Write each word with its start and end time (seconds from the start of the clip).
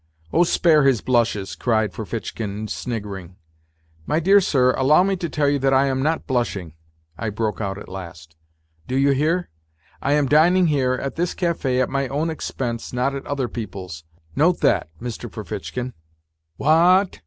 "Oh, 0.33 0.43
spare 0.43 0.81
his 0.81 0.99
blushes," 0.99 1.53
cried 1.53 1.93
Ferfitchkin, 1.93 2.67
sniggering." 2.67 3.35
My 4.07 4.19
dear 4.19 4.41
sir, 4.41 4.73
allow 4.73 5.03
me 5.03 5.15
to 5.17 5.29
tell 5.29 5.47
you 5.47 5.59
I 5.69 5.85
am 5.85 6.01
not 6.01 6.25
blushing," 6.25 6.73
I 7.19 7.29
broke 7.29 7.61
out 7.61 7.77
at 7.77 7.87
last; 7.87 8.35
"do 8.87 8.95
you 8.95 9.11
hear? 9.11 9.51
I 10.01 10.13
am 10.13 10.25
dining 10.25 10.65
here, 10.65 10.93
at 10.93 11.17
this 11.17 11.35
cafe, 11.35 11.79
at 11.79 11.87
my 11.87 12.07
own 12.07 12.31
expense, 12.31 12.91
not 12.91 13.13
at 13.13 13.27
other 13.27 13.47
people's 13.47 14.03
note 14.35 14.61
that, 14.61 14.89
Mr. 14.99 15.31
Ferfitchkin."" 15.31 15.93
Wha 16.57 17.01
at 17.01 17.19